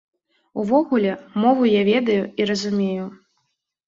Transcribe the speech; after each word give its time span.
Увогуле, 0.61 1.11
мову 1.43 1.67
я 1.79 1.83
ведаю 1.89 2.15
і 2.41 2.47
разумею. 2.51 3.05